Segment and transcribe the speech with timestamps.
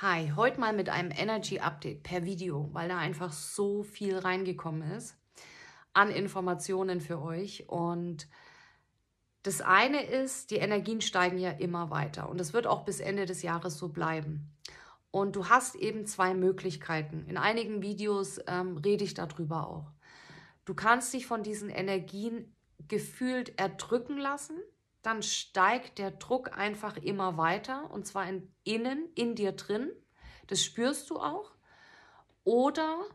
[0.00, 4.92] Hi, heute mal mit einem Energy Update per Video, weil da einfach so viel reingekommen
[4.92, 5.16] ist
[5.92, 7.68] an Informationen für euch.
[7.68, 8.28] Und
[9.42, 13.26] das eine ist, die Energien steigen ja immer weiter und es wird auch bis Ende
[13.26, 14.56] des Jahres so bleiben.
[15.10, 17.24] Und du hast eben zwei Möglichkeiten.
[17.26, 19.90] In einigen Videos ähm, rede ich darüber auch.
[20.64, 22.54] Du kannst dich von diesen Energien
[22.86, 24.58] gefühlt erdrücken lassen
[25.08, 29.90] dann steigt der Druck einfach immer weiter und zwar in, innen, in dir drin.
[30.48, 31.52] Das spürst du auch.
[32.44, 33.06] Oder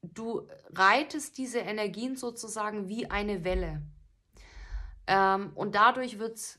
[0.00, 3.82] du reitest diese Energien sozusagen wie eine Welle.
[5.06, 6.58] Ähm, und dadurch wird es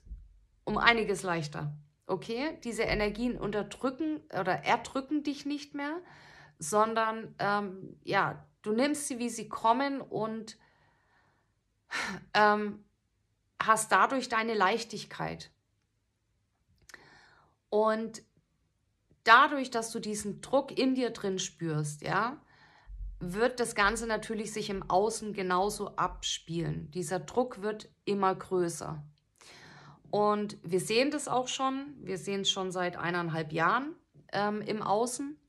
[0.66, 1.76] um einiges leichter.
[2.06, 5.98] Okay, diese Energien unterdrücken oder erdrücken dich nicht mehr,
[6.60, 10.60] sondern ähm, ja, du nimmst sie, wie sie kommen und
[12.36, 12.86] ähm,
[13.62, 15.52] hast dadurch deine Leichtigkeit.
[17.70, 18.22] Und
[19.24, 22.42] dadurch, dass du diesen Druck in dir drin spürst, ja,
[23.20, 26.92] wird das Ganze natürlich sich im Außen genauso abspielen.
[26.92, 29.04] Dieser Druck wird immer größer.
[30.12, 31.96] Und wir sehen das auch schon.
[32.00, 33.96] Wir sehen es schon seit eineinhalb Jahren
[34.32, 35.40] ähm, im Außen.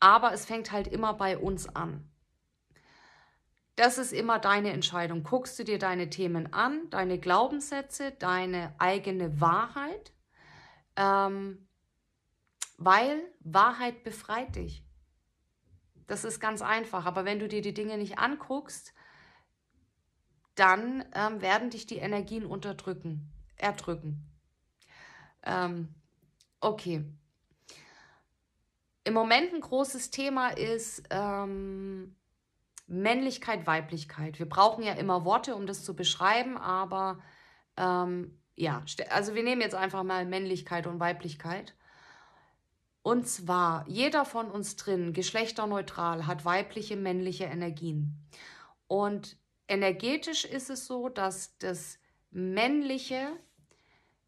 [0.00, 2.10] Aber es fängt halt immer bei uns an.
[3.78, 5.22] Das ist immer deine Entscheidung.
[5.22, 10.12] Guckst du dir deine Themen an, deine Glaubenssätze, deine eigene Wahrheit,
[10.96, 11.68] ähm,
[12.76, 14.84] weil Wahrheit befreit dich.
[16.08, 17.06] Das ist ganz einfach.
[17.06, 18.94] Aber wenn du dir die Dinge nicht anguckst,
[20.56, 24.28] dann ähm, werden dich die Energien unterdrücken, erdrücken.
[25.44, 25.94] Ähm,
[26.60, 27.04] okay.
[29.04, 32.16] Im Moment ein großes Thema ist, ähm,
[32.88, 34.38] Männlichkeit, Weiblichkeit.
[34.38, 37.20] Wir brauchen ja immer Worte, um das zu beschreiben, aber
[37.76, 41.74] ähm, ja, also wir nehmen jetzt einfach mal Männlichkeit und Weiblichkeit.
[43.02, 48.26] Und zwar, jeder von uns drin, geschlechterneutral, hat weibliche, männliche Energien.
[48.86, 49.36] Und
[49.68, 51.98] energetisch ist es so, dass das
[52.30, 53.28] männliche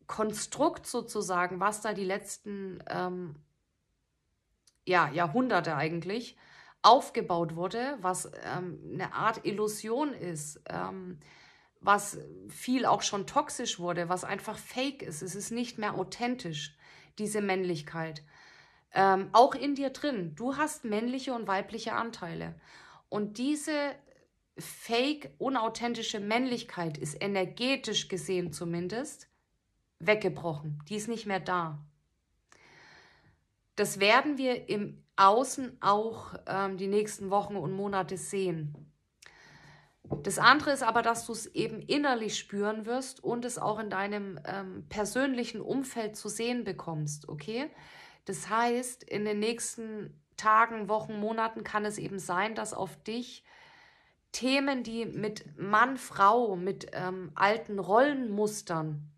[0.06, 3.36] Konstrukt sozusagen, was da die letzten ähm,
[4.86, 6.36] ja, Jahrhunderte eigentlich
[6.82, 11.18] aufgebaut wurde, was ähm, eine Art Illusion ist, ähm,
[11.80, 12.18] was
[12.48, 15.22] viel auch schon toxisch wurde, was einfach fake ist.
[15.22, 16.76] Es ist nicht mehr authentisch,
[17.18, 18.22] diese Männlichkeit.
[18.92, 20.34] Ähm, auch in dir drin.
[20.34, 22.54] Du hast männliche und weibliche Anteile.
[23.08, 23.94] Und diese
[24.58, 29.28] fake, unauthentische Männlichkeit ist energetisch gesehen zumindest
[29.98, 30.82] weggebrochen.
[30.88, 31.78] Die ist nicht mehr da.
[33.76, 38.90] Das werden wir im Außen auch ähm, die nächsten Wochen und Monate sehen.
[40.22, 43.90] Das andere ist aber, dass du es eben innerlich spüren wirst und es auch in
[43.90, 47.70] deinem ähm, persönlichen Umfeld zu sehen bekommst, okay?
[48.24, 53.44] Das heißt, in den nächsten Tagen, Wochen, Monaten kann es eben sein, dass auf dich
[54.32, 59.10] Themen, die mit Mann, Frau, mit ähm, alten Rollenmustern,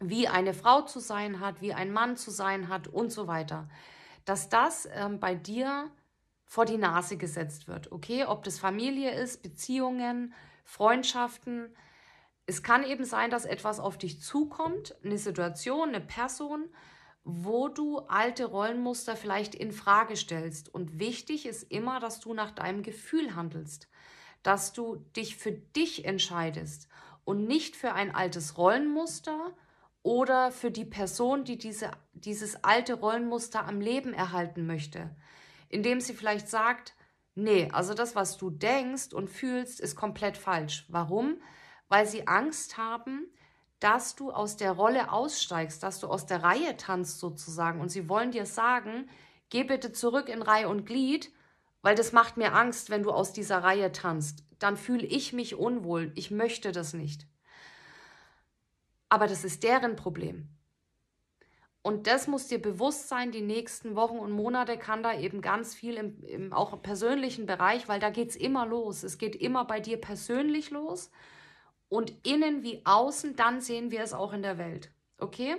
[0.00, 3.68] wie eine Frau zu sein hat, wie ein Mann zu sein hat und so weiter,
[4.30, 5.90] dass das ähm, bei dir
[6.44, 7.90] vor die Nase gesetzt wird.
[7.90, 11.74] Okay, ob das Familie ist, Beziehungen, Freundschaften.
[12.46, 16.68] Es kann eben sein, dass etwas auf dich zukommt, eine Situation, eine Person,
[17.24, 20.72] wo du alte Rollenmuster vielleicht in Frage stellst.
[20.72, 23.88] Und wichtig ist immer, dass du nach deinem Gefühl handelst,
[24.44, 26.86] dass du dich für dich entscheidest
[27.24, 29.56] und nicht für ein altes Rollenmuster
[30.04, 31.90] oder für die Person, die diese,
[32.24, 35.10] dieses alte Rollenmuster am Leben erhalten möchte,
[35.68, 36.94] indem sie vielleicht sagt,
[37.34, 40.86] nee, also das, was du denkst und fühlst, ist komplett falsch.
[40.88, 41.40] Warum?
[41.88, 43.26] Weil sie Angst haben,
[43.80, 47.80] dass du aus der Rolle aussteigst, dass du aus der Reihe tanzt sozusagen.
[47.80, 49.08] Und sie wollen dir sagen,
[49.48, 51.32] geh bitte zurück in Reihe und Glied,
[51.82, 54.44] weil das macht mir Angst, wenn du aus dieser Reihe tanzt.
[54.58, 56.12] Dann fühle ich mich unwohl.
[56.14, 57.26] Ich möchte das nicht.
[59.08, 60.48] Aber das ist deren Problem.
[61.82, 65.74] Und das muss dir bewusst sein, die nächsten Wochen und Monate kann da eben ganz
[65.74, 69.02] viel im, im auch persönlichen Bereich, weil da geht es immer los.
[69.02, 71.10] Es geht immer bei dir persönlich los
[71.88, 74.90] und innen wie außen, dann sehen wir es auch in der Welt.
[75.18, 75.56] Okay?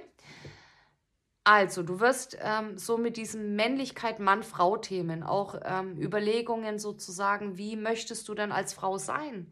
[1.43, 8.35] Also, du wirst ähm, so mit diesen Männlichkeit-Mann-Frau-Themen auch ähm, Überlegungen sozusagen, wie möchtest du
[8.35, 9.51] denn als Frau sein?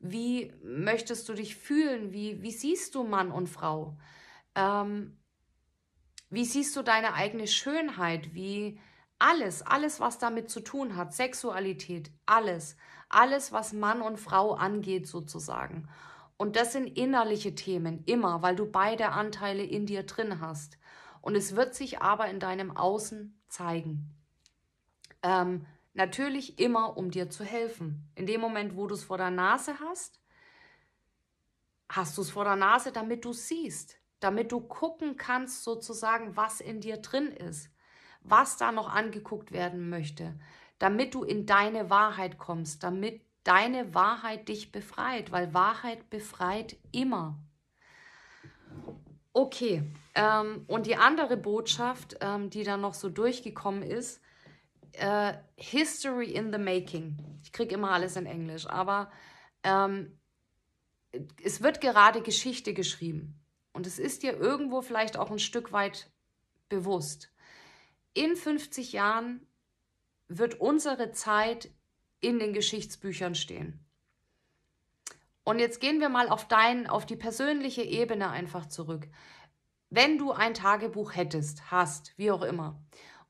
[0.00, 2.12] Wie möchtest du dich fühlen?
[2.12, 3.96] Wie, wie siehst du Mann und Frau?
[4.54, 5.18] Ähm,
[6.30, 8.34] wie siehst du deine eigene Schönheit?
[8.34, 8.80] Wie
[9.18, 12.76] alles, alles, was damit zu tun hat, Sexualität, alles,
[13.08, 15.88] alles, was Mann und Frau angeht sozusagen.
[16.36, 20.78] Und das sind innerliche Themen, immer, weil du beide Anteile in dir drin hast.
[21.22, 24.14] Und es wird sich aber in deinem Außen zeigen.
[25.22, 28.10] Ähm, natürlich immer, um dir zu helfen.
[28.14, 30.20] In dem Moment, wo du es vor der Nase hast,
[31.88, 36.60] hast du es vor der Nase, damit du siehst, damit du gucken kannst, sozusagen, was
[36.60, 37.70] in dir drin ist,
[38.22, 40.38] was da noch angeguckt werden möchte,
[40.78, 47.38] damit du in deine Wahrheit kommst, damit deine Wahrheit dich befreit, weil Wahrheit befreit immer.
[49.32, 49.82] Okay,
[50.14, 54.20] ähm, und die andere Botschaft, ähm, die dann noch so durchgekommen ist,
[54.92, 57.18] äh, History in the Making.
[57.42, 59.10] Ich kriege immer alles in Englisch, aber
[59.62, 60.18] ähm,
[61.42, 63.38] es wird gerade Geschichte geschrieben.
[63.76, 66.10] Und es ist dir irgendwo vielleicht auch ein Stück weit
[66.70, 67.30] bewusst.
[68.14, 69.46] In 50 Jahren
[70.28, 71.70] wird unsere Zeit
[72.22, 73.84] in den Geschichtsbüchern stehen.
[75.44, 79.08] Und jetzt gehen wir mal auf dein, auf die persönliche Ebene einfach zurück.
[79.90, 82.82] Wenn du ein Tagebuch hättest, hast, wie auch immer,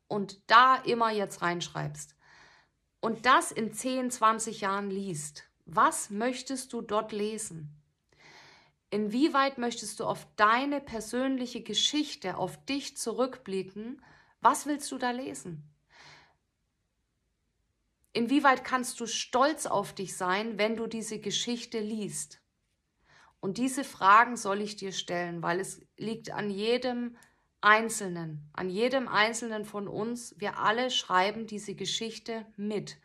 [0.06, 2.14] und da immer jetzt reinschreibst
[3.00, 7.75] und das in 10, 20 Jahren liest, was möchtest du dort lesen?
[8.90, 14.02] Inwieweit möchtest du auf deine persönliche Geschichte, auf dich zurückblicken?
[14.40, 15.64] Was willst du da lesen?
[18.12, 22.40] Inwieweit kannst du stolz auf dich sein, wenn du diese Geschichte liest?
[23.40, 27.16] Und diese Fragen soll ich dir stellen, weil es liegt an jedem
[27.60, 30.34] Einzelnen, an jedem Einzelnen von uns.
[30.38, 32.98] Wir alle schreiben diese Geschichte mit.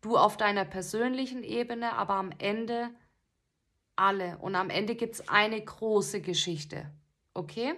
[0.00, 2.90] Du auf deiner persönlichen Ebene, aber am Ende
[3.98, 4.38] alle.
[4.38, 6.90] Und am Ende gibt es eine große Geschichte.
[7.34, 7.74] Okay?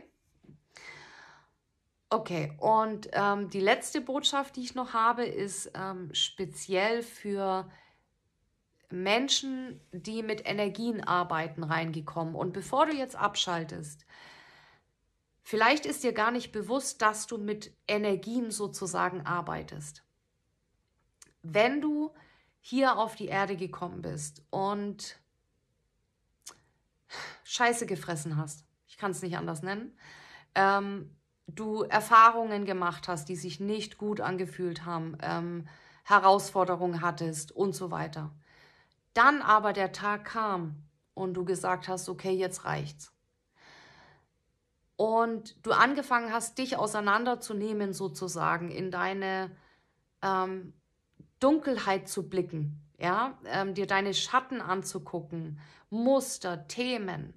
[2.12, 7.70] Okay, und ähm, die letzte Botschaft, die ich noch habe, ist ähm, speziell für
[8.90, 12.34] Menschen, die mit Energien arbeiten, reingekommen.
[12.34, 14.06] Und bevor du jetzt abschaltest,
[15.44, 20.02] vielleicht ist dir gar nicht bewusst, dass du mit Energien sozusagen arbeitest.
[21.43, 22.12] Wenn du
[22.61, 25.20] hier auf die Erde gekommen bist und
[27.45, 29.97] Scheiße gefressen hast, ich kann es nicht anders nennen,
[30.55, 31.17] ähm,
[31.47, 35.67] du Erfahrungen gemacht hast, die sich nicht gut angefühlt haben, ähm,
[36.05, 38.31] Herausforderungen hattest und so weiter.
[39.15, 40.83] Dann aber der Tag kam
[41.15, 43.12] und du gesagt hast, okay, jetzt reicht's.
[44.97, 49.51] Und du angefangen hast, dich auseinanderzunehmen sozusagen, in deine
[50.23, 50.75] ähm,
[51.39, 55.58] Dunkelheit zu blicken, ja, ähm, dir deine Schatten anzugucken,
[55.88, 57.35] Muster, Themen.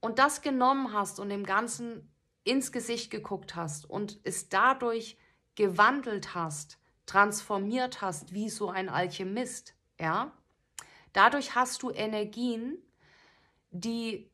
[0.00, 2.10] Und das genommen hast und dem Ganzen
[2.44, 5.18] ins Gesicht geguckt hast und es dadurch
[5.54, 10.32] gewandelt hast, transformiert hast, wie so ein Alchemist, ja,
[11.12, 12.78] dadurch hast du Energien,
[13.70, 14.30] die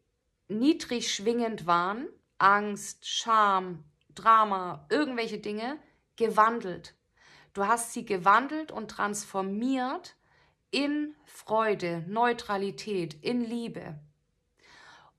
[0.48, 2.08] niedrig schwingend waren,
[2.38, 3.84] Angst, Scham,
[4.14, 5.78] Drama, irgendwelche Dinge,
[6.16, 6.94] gewandelt.
[7.54, 10.16] Du hast sie gewandelt und transformiert
[10.74, 13.96] in Freude, Neutralität, in Liebe.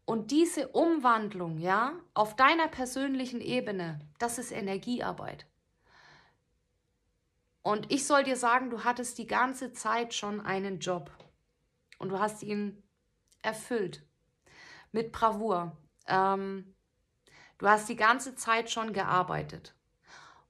[0.03, 5.47] Und diese Umwandlung, ja, auf deiner persönlichen Ebene, das ist Energiearbeit.
[7.61, 11.09] Und ich soll dir sagen, du hattest die ganze Zeit schon einen Job
[11.99, 12.83] und du hast ihn
[13.41, 14.05] erfüllt
[14.91, 15.77] mit Bravour.
[16.05, 16.75] Ähm,
[17.59, 19.73] du hast die ganze Zeit schon gearbeitet.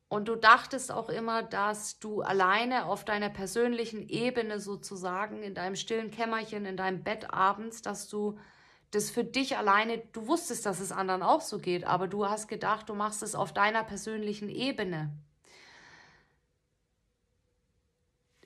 [0.07, 5.75] Und du dachtest auch immer, dass du alleine auf deiner persönlichen Ebene sozusagen in deinem
[5.75, 8.37] stillen Kämmerchen, in deinem Bett abends, dass du
[8.91, 12.47] das für dich alleine, du wusstest, dass es anderen auch so geht, aber du hast
[12.47, 15.11] gedacht, du machst es auf deiner persönlichen Ebene.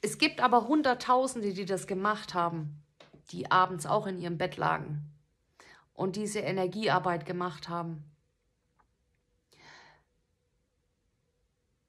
[0.02, 2.82] Es gibt aber Hunderttausende, die das gemacht haben,
[3.32, 5.12] die abends auch in ihrem Bett lagen
[5.94, 8.06] und diese Energiearbeit gemacht haben.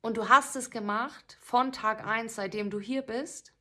[0.00, 3.52] Und du hast es gemacht von Tag 1, seitdem du hier bist.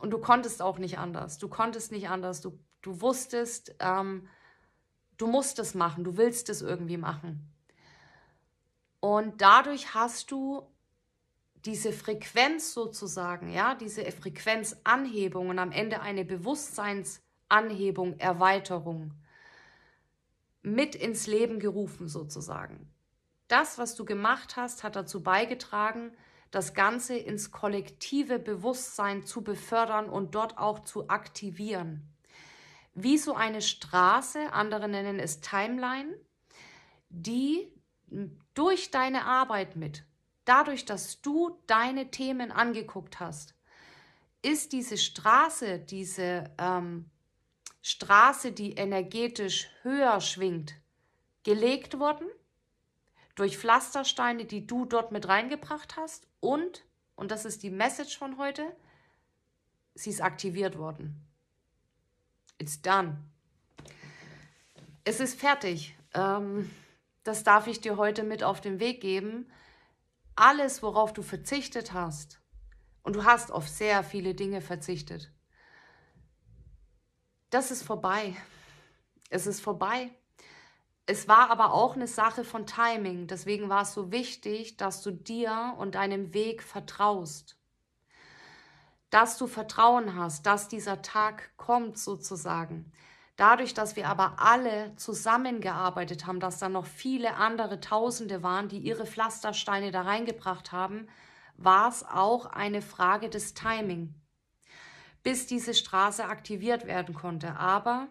[0.00, 1.38] Und du konntest auch nicht anders.
[1.38, 2.40] Du konntest nicht anders.
[2.40, 4.28] Du Du wusstest, ähm,
[5.18, 7.52] du musst es machen, du willst es irgendwie machen.
[9.00, 10.62] Und dadurch hast du
[11.64, 19.12] diese Frequenz sozusagen, ja, diese Frequenzanhebung und am Ende eine Bewusstseinsanhebung, Erweiterung
[20.62, 22.90] mit ins Leben gerufen sozusagen.
[23.50, 26.12] Das, was du gemacht hast, hat dazu beigetragen,
[26.52, 32.08] das Ganze ins kollektive Bewusstsein zu befördern und dort auch zu aktivieren.
[32.94, 36.14] Wie so eine Straße, andere nennen es Timeline,
[37.08, 37.72] die
[38.54, 40.04] durch deine Arbeit mit,
[40.44, 43.56] dadurch, dass du deine Themen angeguckt hast,
[44.42, 47.10] ist diese Straße, diese ähm,
[47.82, 50.76] Straße, die energetisch höher schwingt,
[51.42, 52.28] gelegt worden,
[53.34, 56.84] durch Pflastersteine, die du dort mit reingebracht hast und,
[57.14, 58.64] und das ist die Message von heute,
[59.94, 61.26] sie ist aktiviert worden.
[62.58, 63.18] It's done.
[65.04, 65.96] Es ist fertig.
[66.14, 66.70] Ähm,
[67.24, 69.50] das darf ich dir heute mit auf den Weg geben.
[70.36, 72.40] Alles, worauf du verzichtet hast,
[73.02, 75.32] und du hast auf sehr viele Dinge verzichtet,
[77.50, 78.36] das ist vorbei.
[79.28, 80.10] Es ist vorbei.
[81.10, 83.26] Es war aber auch eine Sache von Timing.
[83.26, 87.58] Deswegen war es so wichtig, dass du dir und deinem Weg vertraust.
[89.10, 92.92] Dass du Vertrauen hast, dass dieser Tag kommt sozusagen.
[93.34, 98.78] Dadurch, dass wir aber alle zusammengearbeitet haben, dass da noch viele andere Tausende waren, die
[98.78, 101.08] ihre Pflastersteine da reingebracht haben,
[101.56, 104.14] war es auch eine Frage des Timing,
[105.24, 107.56] bis diese Straße aktiviert werden konnte.
[107.56, 108.06] Aber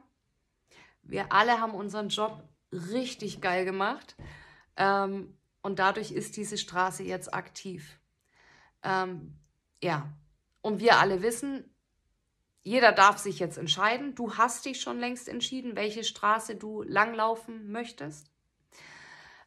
[1.02, 4.16] wir alle haben unseren Job richtig geil gemacht.
[4.76, 8.00] Ähm, und dadurch ist diese Straße jetzt aktiv.
[8.84, 9.38] Ähm,
[9.82, 10.12] ja,
[10.62, 11.66] und wir alle wissen,
[12.62, 14.16] jeder darf sich jetzt entscheiden.
[14.16, 18.32] Du hast dich schon längst entschieden, welche Straße du langlaufen möchtest.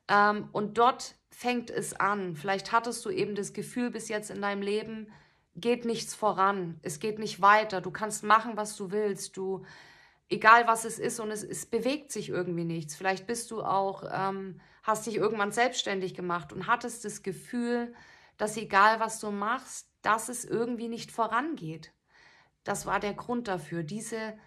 [0.08, 2.36] Ähm, und dort fängt es an.
[2.36, 5.12] Vielleicht hattest du eben das Gefühl bis jetzt in deinem Leben,
[5.54, 9.64] geht nichts voran, es geht nicht weiter, du kannst machen, was du willst, du
[10.32, 12.96] egal was es ist und es, es bewegt sich irgendwie nichts.
[12.96, 17.94] Vielleicht bist du auch, ähm, hast dich irgendwann selbstständig gemacht und hattest das Gefühl,
[18.38, 21.92] dass egal was du machst, dass es irgendwie nicht vorangeht.
[22.64, 23.82] Das war der Grund dafür.
[23.82, 24.38] Diese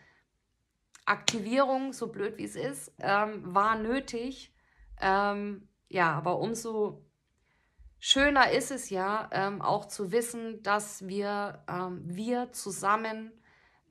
[1.06, 4.54] Aktivierung, so blöd wie es ist, ähm, war nötig.
[5.00, 7.06] Ähm, ja, aber umso
[8.00, 13.32] schöner ist es ja ähm, auch zu wissen, dass wir, ähm, wir zusammen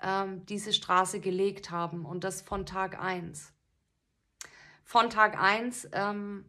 [0.04, 3.52] ähm, diese Straße gelegt haben und das von Tag 1.
[4.84, 6.44] Von Tag 1 ähm,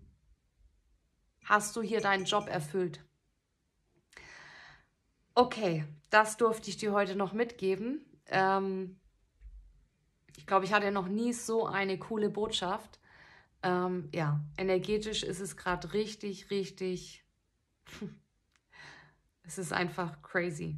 [1.45, 3.01] hast du hier deinen Job erfüllt.
[5.33, 8.05] Okay, das durfte ich dir heute noch mitgeben.
[8.27, 9.00] Ähm,
[10.35, 13.00] ich glaube, ich hatte noch nie so eine coole Botschaft.
[13.63, 17.24] Ähm, ja, energetisch ist es gerade richtig, richtig.
[19.43, 20.77] es ist einfach crazy.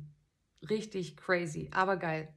[0.70, 2.37] Richtig crazy, aber geil.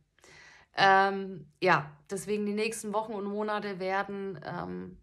[0.82, 4.96] Ähm, ja, deswegen die nächsten Wochen und Monate werden, ähm,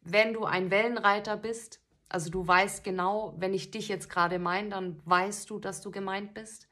[0.00, 4.68] wenn du ein Wellenreiter bist, also du weißt genau, wenn ich dich jetzt gerade meine,
[4.68, 6.68] dann weißt du, dass du gemeint bist,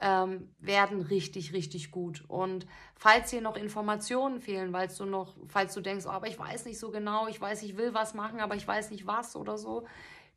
[0.00, 2.24] ähm, werden richtig, richtig gut.
[2.28, 6.38] Und falls dir noch Informationen fehlen, weil du noch, falls du denkst, oh, aber ich
[6.38, 9.34] weiß nicht so genau, ich weiß, ich will was machen, aber ich weiß nicht was
[9.34, 9.84] oder so,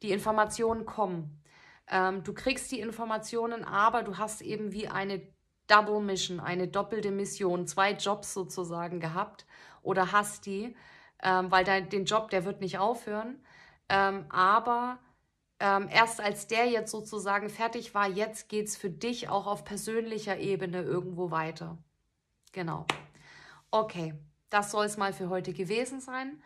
[0.02, 1.40] die Informationen kommen.
[1.88, 5.22] Ähm, du kriegst die Informationen, aber du hast eben wie eine
[5.68, 9.46] Double Mission, eine doppelte Mission, zwei Jobs sozusagen gehabt
[9.82, 10.76] oder hast die,
[11.22, 13.44] ähm, weil dein, den Job, der wird nicht aufhören.
[13.90, 15.00] Ähm, aber
[15.60, 19.64] ähm, erst als der jetzt sozusagen fertig war, jetzt geht es für dich auch auf
[19.64, 21.78] persönlicher Ebene irgendwo weiter.
[22.52, 22.86] Genau.
[23.72, 24.14] Okay,
[24.50, 26.42] das soll es mal für heute gewesen sein.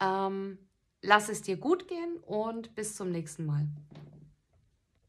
[0.00, 0.58] Ähm,
[1.02, 3.66] lass es dir gut gehen und bis zum nächsten Mal.